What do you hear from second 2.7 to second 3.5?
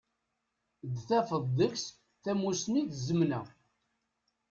d tzemna.